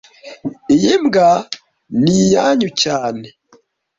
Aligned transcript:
Iyi 0.73 0.93
mbwa 1.03 1.29
ni 2.01 2.11
iyanyu 2.25 2.69
cyane 2.81 3.27